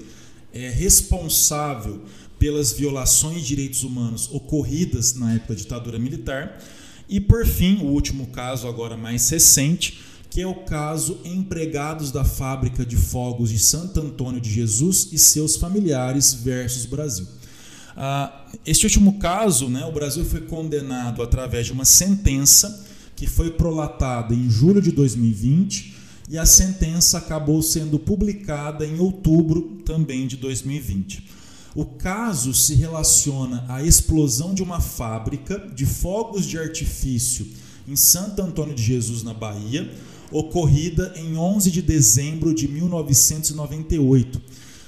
é 0.65 0.69
responsável 0.69 2.01
pelas 2.39 2.71
violações 2.71 3.41
de 3.41 3.47
direitos 3.47 3.83
humanos 3.83 4.29
ocorridas 4.31 5.13
na 5.15 5.33
época 5.33 5.53
da 5.53 5.59
ditadura 5.59 5.99
militar. 5.99 6.61
E 7.09 7.19
por 7.19 7.45
fim, 7.45 7.77
o 7.77 7.85
último 7.85 8.27
caso, 8.27 8.67
agora 8.67 8.97
mais 8.97 9.29
recente, 9.29 9.99
que 10.29 10.41
é 10.41 10.47
o 10.47 10.55
caso 10.55 11.19
empregados 11.23 12.11
da 12.11 12.23
fábrica 12.23 12.85
de 12.85 12.95
fogos 12.95 13.49
de 13.49 13.59
Santo 13.59 13.99
Antônio 13.99 14.41
de 14.41 14.51
Jesus 14.51 15.09
e 15.11 15.17
seus 15.17 15.55
familiares 15.55 16.33
versus 16.33 16.85
Brasil. 16.85 17.27
Ah, 17.95 18.45
este 18.65 18.85
último 18.85 19.17
caso, 19.17 19.69
né, 19.69 19.85
o 19.85 19.91
Brasil 19.91 20.23
foi 20.23 20.41
condenado 20.41 21.23
através 21.23 21.65
de 21.65 21.71
uma 21.71 21.85
sentença 21.85 22.85
que 23.15 23.25
foi 23.25 23.49
prolatada 23.49 24.35
em 24.35 24.47
julho 24.49 24.81
de 24.81 24.91
2020 24.91 25.96
e 26.27 26.37
a 26.37 26.45
sentença 26.45 27.17
acabou 27.17 27.61
sendo 27.61 27.97
publicada 27.97 28.85
em 28.85 28.99
outubro 28.99 29.81
também 29.85 30.27
de 30.27 30.35
2020. 30.35 31.29
O 31.73 31.85
caso 31.85 32.53
se 32.53 32.73
relaciona 32.73 33.63
à 33.69 33.83
explosão 33.83 34.53
de 34.53 34.63
uma 34.63 34.81
fábrica 34.81 35.59
de 35.73 35.85
fogos 35.85 36.45
de 36.45 36.57
artifício 36.57 37.47
em 37.87 37.95
Santo 37.95 38.41
Antônio 38.41 38.75
de 38.75 38.83
Jesus, 38.83 39.23
na 39.23 39.33
Bahia, 39.33 39.89
ocorrida 40.31 41.13
em 41.15 41.37
11 41.37 41.71
de 41.71 41.81
dezembro 41.81 42.53
de 42.53 42.67
1998. 42.67 44.41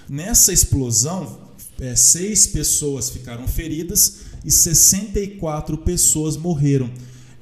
Nessa 0.09 0.51
explosão, 0.51 1.39
é, 1.79 1.95
seis 1.95 2.47
pessoas 2.47 3.09
ficaram 3.09 3.47
feridas 3.47 4.21
e 4.43 4.51
64 4.51 5.77
pessoas 5.77 6.35
morreram, 6.35 6.89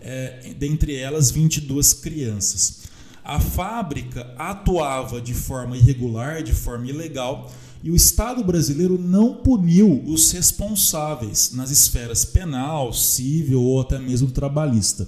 é, 0.02 0.54
dentre 0.60 0.96
elas 0.96 1.32
22 1.32 1.94
crianças. 1.94 2.87
A 3.28 3.42
fábrica 3.42 4.34
atuava 4.38 5.20
de 5.20 5.34
forma 5.34 5.76
irregular, 5.76 6.42
de 6.42 6.54
forma 6.54 6.88
ilegal, 6.88 7.52
e 7.84 7.92
o 7.92 7.96
Estado 7.96 8.42
brasileiro 8.42 8.98
não 8.98 9.34
puniu 9.34 10.02
os 10.08 10.32
responsáveis 10.32 11.52
nas 11.52 11.70
esferas 11.70 12.24
penal, 12.24 12.94
civil 12.94 13.62
ou 13.62 13.82
até 13.82 14.00
mesmo 14.00 14.32
trabalhista. 14.32 15.06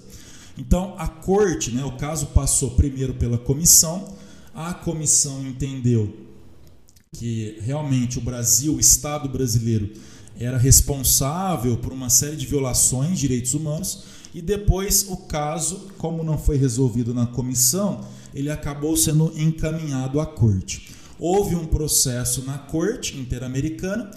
Então, 0.57 0.95
a 0.97 1.07
corte, 1.07 1.71
né, 1.71 1.85
o 1.85 1.93
caso 1.93 2.25
passou 2.27 2.71
primeiro 2.71 3.13
pela 3.13 3.37
comissão, 3.37 4.13
a 4.53 4.73
comissão 4.73 5.41
entendeu 5.47 6.13
que 7.13 7.57
realmente 7.61 8.19
o 8.19 8.21
Brasil, 8.21 8.75
o 8.75 8.79
Estado 8.81 9.29
brasileiro, 9.29 9.93
era 10.37 10.57
responsável 10.57 11.77
por 11.77 11.93
uma 11.93 12.09
série 12.09 12.35
de 12.35 12.45
violações 12.45 13.11
de 13.11 13.21
direitos 13.21 13.53
humanos 13.53 14.03
e 14.33 14.41
depois 14.41 15.07
o 15.09 15.17
caso, 15.17 15.87
como 15.97 16.23
não 16.23 16.37
foi 16.37 16.57
resolvido 16.57 17.13
na 17.13 17.25
comissão, 17.25 18.01
ele 18.33 18.51
acabou 18.51 18.95
sendo 18.95 19.33
encaminhado 19.35 20.19
à 20.19 20.25
corte. 20.25 20.93
Houve 21.19 21.55
um 21.55 21.65
processo 21.65 22.43
na 22.45 22.57
corte 22.57 23.17
interamericana 23.17 24.11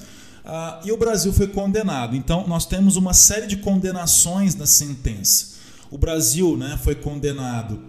uh, 0.45 0.87
e 0.87 0.93
o 0.93 0.97
Brasil 0.97 1.33
foi 1.33 1.49
condenado. 1.49 2.15
Então, 2.15 2.47
nós 2.47 2.67
temos 2.67 2.97
uma 2.97 3.15
série 3.15 3.47
de 3.47 3.57
condenações 3.57 4.55
na 4.55 4.67
sentença. 4.67 5.53
O 5.91 5.99
Brasil 5.99 6.57
né, 6.57 6.79
foi 6.83 6.95
condenado 6.95 7.81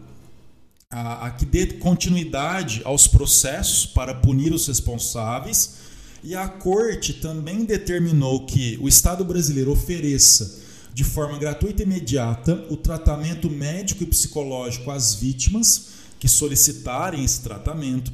a, 0.89 1.27
a 1.27 1.31
que 1.31 1.45
dê 1.45 1.65
continuidade 1.67 2.81
aos 2.85 3.07
processos 3.07 3.85
para 3.85 4.13
punir 4.13 4.53
os 4.53 4.67
responsáveis, 4.67 5.83
e 6.23 6.35
a 6.35 6.47
corte 6.47 7.13
também 7.13 7.65
determinou 7.65 8.45
que 8.45 8.79
o 8.81 8.87
Estado 8.87 9.25
brasileiro 9.25 9.71
ofereça 9.71 10.62
de 10.93 11.03
forma 11.03 11.37
gratuita 11.37 11.81
e 11.81 11.85
imediata 11.85 12.65
o 12.69 12.77
tratamento 12.77 13.49
médico 13.49 14.03
e 14.03 14.07
psicológico 14.07 14.91
às 14.91 15.15
vítimas 15.15 15.87
que 16.19 16.27
solicitarem 16.27 17.23
esse 17.23 17.41
tratamento. 17.41 18.11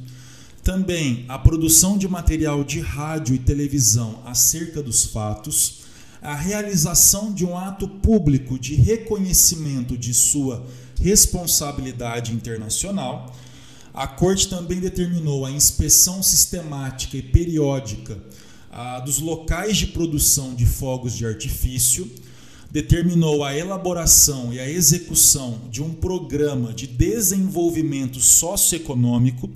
Também 0.62 1.24
a 1.28 1.38
produção 1.38 1.96
de 1.96 2.08
material 2.08 2.64
de 2.64 2.80
rádio 2.80 3.34
e 3.34 3.38
televisão 3.38 4.22
acerca 4.24 4.82
dos 4.82 5.06
fatos 5.06 5.80
a 6.22 6.34
realização 6.34 7.32
de 7.32 7.46
um 7.46 7.56
ato 7.56 7.88
público 7.88 8.58
de 8.58 8.74
reconhecimento 8.74 9.96
de 9.96 10.12
sua 10.12 10.66
responsabilidade 11.00 12.32
internacional. 12.32 13.34
A 13.92 14.06
Corte 14.06 14.48
também 14.48 14.80
determinou 14.80 15.46
a 15.46 15.50
inspeção 15.50 16.22
sistemática 16.22 17.16
e 17.16 17.22
periódica 17.22 18.18
ah, 18.70 19.00
dos 19.00 19.18
locais 19.18 19.78
de 19.78 19.86
produção 19.88 20.54
de 20.54 20.66
fogos 20.66 21.16
de 21.16 21.26
artifício, 21.26 22.08
determinou 22.70 23.42
a 23.42 23.56
elaboração 23.56 24.52
e 24.52 24.60
a 24.60 24.68
execução 24.68 25.60
de 25.70 25.82
um 25.82 25.92
programa 25.92 26.72
de 26.72 26.86
desenvolvimento 26.86 28.20
socioeconômico 28.20 29.50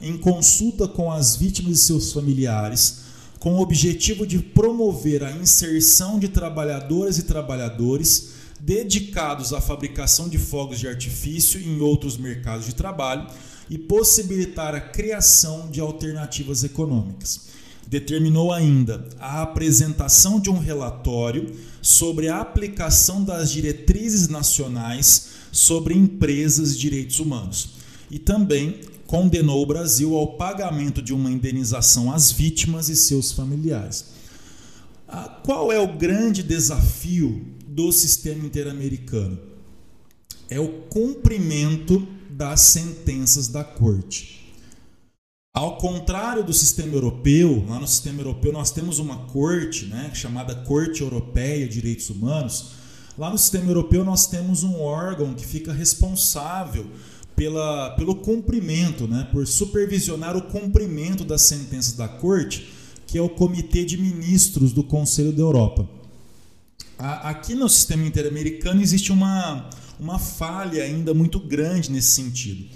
em 0.00 0.16
consulta 0.16 0.86
com 0.86 1.10
as 1.10 1.36
vítimas 1.36 1.78
e 1.78 1.82
seus 1.82 2.12
familiares 2.12 3.00
com 3.40 3.54
o 3.54 3.60
objetivo 3.60 4.26
de 4.26 4.38
promover 4.38 5.24
a 5.24 5.32
inserção 5.32 6.18
de 6.18 6.28
trabalhadoras 6.28 7.18
e 7.18 7.22
trabalhadores 7.22 8.32
dedicados 8.60 9.54
à 9.54 9.60
fabricação 9.60 10.28
de 10.28 10.36
fogos 10.36 10.78
de 10.78 10.86
artifício 10.86 11.58
em 11.58 11.80
outros 11.80 12.18
mercados 12.18 12.66
de 12.66 12.74
trabalho 12.74 13.26
e 13.70 13.78
possibilitar 13.78 14.74
a 14.74 14.80
criação 14.80 15.70
de 15.70 15.80
alternativas 15.80 16.62
econômicas. 16.64 17.48
Determinou 17.90 18.52
ainda 18.52 19.04
a 19.18 19.42
apresentação 19.42 20.38
de 20.38 20.48
um 20.48 20.60
relatório 20.60 21.52
sobre 21.82 22.28
a 22.28 22.40
aplicação 22.40 23.24
das 23.24 23.50
diretrizes 23.50 24.28
nacionais 24.28 25.30
sobre 25.50 25.92
empresas 25.92 26.74
de 26.74 26.82
direitos 26.82 27.18
humanos 27.18 27.70
e 28.08 28.16
também 28.16 28.78
condenou 29.08 29.60
o 29.60 29.66
Brasil 29.66 30.14
ao 30.14 30.36
pagamento 30.36 31.02
de 31.02 31.12
uma 31.12 31.32
indenização 31.32 32.12
às 32.12 32.30
vítimas 32.30 32.88
e 32.88 32.94
seus 32.94 33.32
familiares. 33.32 34.04
Ah, 35.08 35.40
qual 35.44 35.72
é 35.72 35.80
o 35.80 35.98
grande 35.98 36.44
desafio 36.44 37.44
do 37.66 37.90
sistema 37.90 38.46
interamericano? 38.46 39.36
É 40.48 40.60
o 40.60 40.68
cumprimento 40.82 42.06
das 42.30 42.60
sentenças 42.60 43.48
da 43.48 43.64
corte. 43.64 44.39
Ao 45.52 45.78
contrário 45.78 46.44
do 46.44 46.52
sistema 46.52 46.94
europeu, 46.94 47.64
lá 47.68 47.80
no 47.80 47.86
sistema 47.86 48.20
europeu 48.20 48.52
nós 48.52 48.70
temos 48.70 49.00
uma 49.00 49.16
corte, 49.26 49.86
né, 49.86 50.12
chamada 50.14 50.54
Corte 50.54 51.02
Europeia 51.02 51.66
de 51.66 51.74
Direitos 51.74 52.08
Humanos. 52.08 52.70
Lá 53.18 53.28
no 53.28 53.36
sistema 53.36 53.68
europeu 53.68 54.04
nós 54.04 54.28
temos 54.28 54.62
um 54.62 54.80
órgão 54.80 55.34
que 55.34 55.44
fica 55.44 55.72
responsável 55.72 56.86
pela, 57.34 57.90
pelo 57.96 58.14
cumprimento, 58.14 59.08
né, 59.08 59.26
por 59.32 59.44
supervisionar 59.44 60.36
o 60.36 60.42
cumprimento 60.42 61.24
das 61.24 61.42
sentenças 61.42 61.94
da 61.94 62.06
Corte, 62.06 62.72
que 63.04 63.18
é 63.18 63.20
o 63.20 63.28
Comitê 63.28 63.84
de 63.84 63.98
Ministros 63.98 64.72
do 64.72 64.84
Conselho 64.84 65.32
da 65.32 65.42
Europa. 65.42 65.88
Aqui 66.96 67.56
no 67.56 67.68
sistema 67.68 68.06
interamericano 68.06 68.80
existe 68.80 69.10
uma, 69.10 69.68
uma 69.98 70.16
falha 70.16 70.84
ainda 70.84 71.12
muito 71.12 71.40
grande 71.40 71.90
nesse 71.90 72.12
sentido. 72.12 72.66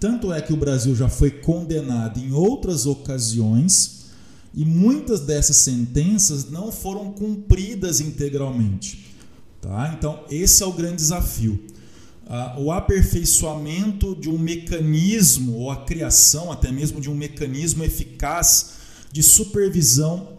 Tanto 0.00 0.32
é 0.32 0.40
que 0.40 0.52
o 0.52 0.56
Brasil 0.56 0.94
já 0.94 1.08
foi 1.08 1.30
condenado 1.30 2.20
em 2.20 2.32
outras 2.32 2.86
ocasiões 2.86 4.06
e 4.54 4.64
muitas 4.64 5.20
dessas 5.20 5.56
sentenças 5.56 6.50
não 6.50 6.70
foram 6.70 7.12
cumpridas 7.12 8.00
integralmente. 8.00 9.14
Tá? 9.60 9.94
Então, 9.96 10.24
esse 10.30 10.62
é 10.62 10.66
o 10.66 10.72
grande 10.72 10.96
desafio 10.96 11.60
uh, 12.28 12.60
o 12.60 12.70
aperfeiçoamento 12.70 14.14
de 14.14 14.28
um 14.28 14.38
mecanismo, 14.38 15.54
ou 15.54 15.70
a 15.70 15.84
criação 15.84 16.52
até 16.52 16.70
mesmo 16.70 17.00
de 17.00 17.10
um 17.10 17.14
mecanismo 17.14 17.82
eficaz 17.82 18.72
de 19.10 19.22
supervisão 19.22 20.38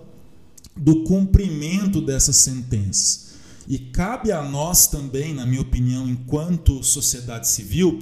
do 0.75 1.03
cumprimento 1.03 1.99
dessas 1.99 2.37
sentenças. 2.37 3.29
E 3.67 3.77
cabe 3.77 4.31
a 4.31 4.41
nós 4.41 4.87
também, 4.87 5.33
na 5.33 5.45
minha 5.45 5.61
opinião, 5.61 6.07
enquanto 6.07 6.83
sociedade 6.83 7.47
civil, 7.47 7.99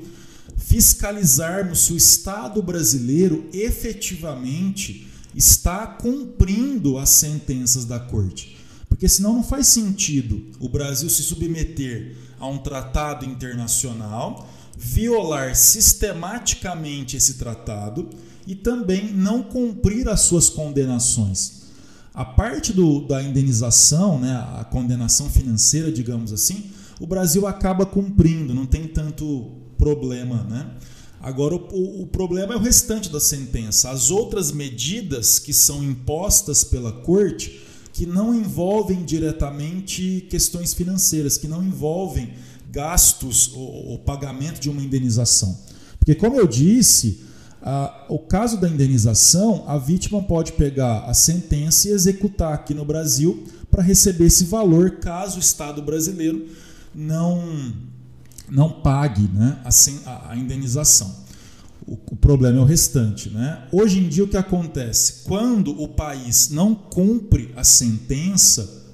fiscalizarmos 0.57 1.85
se 1.85 1.93
o 1.93 1.97
Estado 1.97 2.61
brasileiro 2.61 3.47
efetivamente 3.53 5.07
está 5.35 5.85
cumprindo 5.85 6.97
as 6.97 7.09
sentenças 7.09 7.85
da 7.85 7.99
Corte. 7.99 8.57
Porque 8.89 9.07
senão 9.07 9.33
não 9.33 9.43
faz 9.43 9.67
sentido 9.67 10.43
o 10.59 10.67
Brasil 10.67 11.09
se 11.09 11.21
submeter 11.21 12.15
a 12.39 12.47
um 12.47 12.57
tratado 12.57 13.25
internacional, 13.25 14.49
violar 14.77 15.55
sistematicamente 15.55 17.15
esse 17.15 17.35
tratado 17.35 18.09
e 18.45 18.55
também 18.55 19.13
não 19.13 19.43
cumprir 19.43 20.09
as 20.09 20.21
suas 20.21 20.49
condenações. 20.49 21.67
A 22.13 22.25
parte 22.25 22.73
do, 22.73 23.01
da 23.01 23.21
indenização, 23.21 24.19
né, 24.19 24.33
a 24.57 24.63
condenação 24.63 25.29
financeira, 25.29 25.91
digamos 25.91 26.33
assim, 26.33 26.71
o 26.99 27.05
Brasil 27.05 27.45
acaba 27.45 27.85
cumprindo, 27.85 28.55
não 28.55 28.65
tem 28.65 28.87
tanto 28.87 29.66
problema. 29.77 30.43
Né? 30.43 30.69
Agora, 31.21 31.55
o, 31.55 32.03
o 32.03 32.07
problema 32.07 32.53
é 32.53 32.57
o 32.57 32.61
restante 32.61 33.09
da 33.09 33.19
sentença. 33.19 33.89
As 33.89 34.11
outras 34.11 34.51
medidas 34.51 35.39
que 35.39 35.53
são 35.53 35.83
impostas 35.83 36.63
pela 36.63 36.91
corte, 36.91 37.61
que 37.93 38.05
não 38.05 38.33
envolvem 38.33 39.03
diretamente 39.03 40.25
questões 40.29 40.73
financeiras, 40.73 41.37
que 41.37 41.47
não 41.47 41.63
envolvem 41.63 42.33
gastos 42.71 43.51
ou, 43.53 43.91
ou 43.91 43.99
pagamento 43.99 44.59
de 44.59 44.69
uma 44.69 44.81
indenização. 44.81 45.57
Porque, 45.97 46.13
como 46.13 46.37
eu 46.37 46.47
disse, 46.47 47.25
a, 47.61 48.05
o 48.07 48.19
caso 48.19 48.57
da 48.61 48.69
indenização, 48.69 49.63
a 49.67 49.77
vítima 49.77 50.21
pode 50.21 50.53
pegar 50.53 50.99
a 51.05 51.13
sentença 51.13 51.89
e 51.89 51.91
executar 51.91 52.53
aqui 52.53 52.73
no 52.73 52.85
Brasil 52.85 53.43
para 53.71 53.83
receber 53.83 54.25
esse 54.25 54.45
valor 54.45 54.91
caso 54.91 55.37
o 55.37 55.41
Estado 55.41 55.81
brasileiro 55.81 56.47
não 56.93 57.73
não 58.49 58.69
pague 58.69 59.29
né, 59.33 59.59
a, 60.05 60.31
a 60.31 60.37
indenização. 60.37 61.27
O, 61.85 61.93
o, 62.11 62.15
problema 62.15 62.57
é 62.57 62.61
o 62.61 62.65
restante. 62.65 63.29
Né? 63.29 63.63
Hoje 63.71 63.99
em 63.99 64.09
dia, 64.09 64.23
o 64.23 64.27
que 64.27 64.37
acontece? 64.37 65.23
Quando 65.23 65.81
o 65.81 65.87
país 65.87 66.49
não 66.49 66.75
cumpre 66.75 67.53
a 67.55 67.63
sentença 67.63 68.85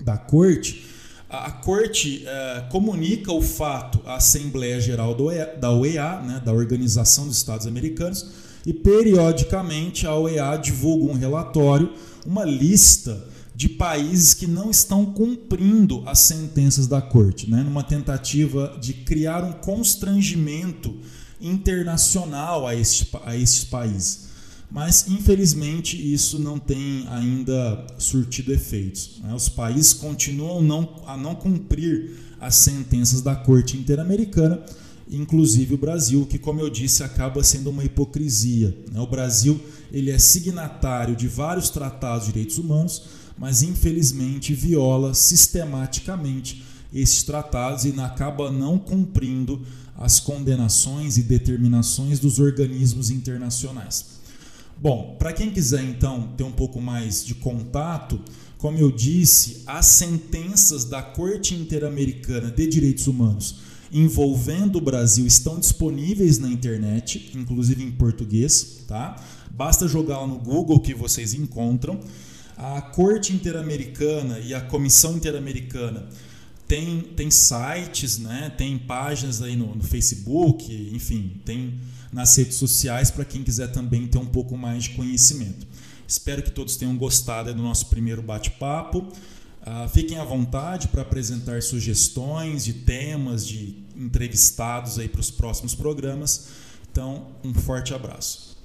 da 0.00 0.16
corte, 0.16 0.86
a, 1.28 1.46
a 1.46 1.50
corte 1.50 2.24
é, 2.26 2.64
comunica 2.70 3.32
o 3.32 3.40
fato 3.40 4.00
à 4.04 4.16
Assembleia 4.16 4.80
Geral 4.80 5.14
do 5.14 5.30
EA, 5.30 5.56
da 5.58 5.70
OEA, 5.70 6.20
né, 6.20 6.42
da 6.44 6.52
Organização 6.52 7.26
dos 7.26 7.36
Estados 7.36 7.66
Americanos, 7.66 8.30
e 8.66 8.74
periodicamente 8.74 10.06
a 10.06 10.14
OEA 10.14 10.56
divulga 10.56 11.12
um 11.12 11.16
relatório, 11.16 11.92
uma 12.26 12.44
lista 12.44 13.29
de 13.60 13.68
países 13.68 14.32
que 14.32 14.46
não 14.46 14.70
estão 14.70 15.04
cumprindo 15.04 16.02
as 16.06 16.20
sentenças 16.20 16.86
da 16.86 17.02
corte, 17.02 17.50
né? 17.50 17.62
numa 17.62 17.82
tentativa 17.82 18.78
de 18.80 18.94
criar 18.94 19.44
um 19.44 19.52
constrangimento 19.52 20.96
internacional 21.38 22.66
a, 22.66 22.74
este, 22.74 23.06
a 23.22 23.36
esses 23.36 23.64
países. 23.64 24.30
Mas, 24.70 25.08
infelizmente, 25.08 25.94
isso 25.94 26.38
não 26.38 26.58
tem 26.58 27.04
ainda 27.10 27.86
surtido 27.98 28.50
efeitos. 28.50 29.20
Né? 29.22 29.34
Os 29.34 29.50
países 29.50 29.92
continuam 29.92 30.62
não, 30.62 31.02
a 31.06 31.14
não 31.14 31.34
cumprir 31.34 32.12
as 32.40 32.54
sentenças 32.54 33.20
da 33.20 33.36
Corte 33.36 33.76
Interamericana, 33.76 34.64
inclusive 35.10 35.74
o 35.74 35.78
Brasil, 35.78 36.24
que, 36.24 36.38
como 36.38 36.62
eu 36.62 36.70
disse, 36.70 37.02
acaba 37.04 37.44
sendo 37.44 37.68
uma 37.68 37.84
hipocrisia. 37.84 38.74
Né? 38.90 38.98
O 38.98 39.06
Brasil 39.06 39.60
ele 39.92 40.10
é 40.10 40.18
signatário 40.18 41.14
de 41.14 41.28
vários 41.28 41.68
tratados 41.68 42.24
de 42.24 42.32
direitos 42.32 42.56
humanos, 42.56 43.20
mas 43.40 43.62
infelizmente 43.62 44.52
viola 44.52 45.14
sistematicamente 45.14 46.62
esses 46.92 47.22
tratados 47.22 47.86
e 47.86 47.98
acaba 47.98 48.52
não 48.52 48.78
cumprindo 48.78 49.64
as 49.96 50.20
condenações 50.20 51.16
e 51.16 51.22
determinações 51.22 52.20
dos 52.20 52.38
organismos 52.38 53.10
internacionais. 53.10 54.20
Bom, 54.76 55.16
para 55.18 55.32
quem 55.32 55.50
quiser 55.50 55.82
então 55.82 56.34
ter 56.36 56.44
um 56.44 56.52
pouco 56.52 56.82
mais 56.82 57.24
de 57.24 57.34
contato, 57.34 58.20
como 58.58 58.76
eu 58.76 58.92
disse, 58.92 59.62
as 59.66 59.86
sentenças 59.86 60.84
da 60.84 61.00
Corte 61.00 61.54
Interamericana 61.54 62.50
de 62.50 62.66
Direitos 62.66 63.06
Humanos 63.06 63.56
envolvendo 63.92 64.76
o 64.76 64.80
Brasil 64.80 65.26
estão 65.26 65.58
disponíveis 65.58 66.38
na 66.38 66.48
internet, 66.48 67.32
inclusive 67.34 67.82
em 67.82 67.90
português, 67.90 68.84
tá? 68.86 69.16
Basta 69.50 69.88
jogar 69.88 70.24
no 70.28 70.38
Google 70.38 70.78
que 70.78 70.94
vocês 70.94 71.34
encontram. 71.34 71.98
A 72.62 72.82
Corte 72.82 73.32
Interamericana 73.32 74.38
e 74.38 74.52
a 74.52 74.60
Comissão 74.60 75.16
Interamericana 75.16 76.06
tem, 76.68 77.00
tem 77.00 77.30
sites, 77.30 78.18
né? 78.18 78.52
tem 78.54 78.76
páginas 78.76 79.40
aí 79.40 79.56
no, 79.56 79.74
no 79.74 79.82
Facebook, 79.82 80.70
enfim, 80.92 81.40
tem 81.42 81.80
nas 82.12 82.36
redes 82.36 82.56
sociais 82.56 83.10
para 83.10 83.24
quem 83.24 83.42
quiser 83.42 83.68
também 83.68 84.06
ter 84.06 84.18
um 84.18 84.26
pouco 84.26 84.58
mais 84.58 84.84
de 84.84 84.90
conhecimento. 84.90 85.66
Espero 86.06 86.42
que 86.42 86.50
todos 86.50 86.76
tenham 86.76 86.94
gostado 86.98 87.54
do 87.54 87.62
nosso 87.62 87.86
primeiro 87.86 88.20
bate-papo. 88.20 88.98
Uh, 88.98 89.88
fiquem 89.88 90.18
à 90.18 90.24
vontade 90.24 90.88
para 90.88 91.00
apresentar 91.00 91.62
sugestões 91.62 92.66
de 92.66 92.74
temas, 92.74 93.46
de 93.46 93.82
entrevistados 93.96 94.98
aí 94.98 95.08
para 95.08 95.20
os 95.22 95.30
próximos 95.30 95.74
programas. 95.74 96.48
Então, 96.92 97.28
um 97.42 97.54
forte 97.54 97.94
abraço. 97.94 98.59